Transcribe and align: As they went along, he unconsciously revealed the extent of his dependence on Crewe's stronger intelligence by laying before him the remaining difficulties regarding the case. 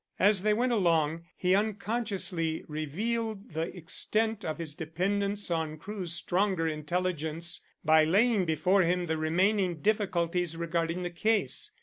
As 0.17 0.41
they 0.41 0.55
went 0.55 0.71
along, 0.71 1.25
he 1.37 1.53
unconsciously 1.53 2.63
revealed 2.67 3.51
the 3.53 3.67
extent 3.77 4.43
of 4.43 4.57
his 4.57 4.73
dependence 4.73 5.51
on 5.51 5.77
Crewe's 5.77 6.11
stronger 6.11 6.67
intelligence 6.67 7.61
by 7.85 8.03
laying 8.03 8.45
before 8.45 8.81
him 8.81 9.05
the 9.05 9.15
remaining 9.17 9.79
difficulties 9.79 10.57
regarding 10.57 11.03
the 11.03 11.11
case. 11.11 11.71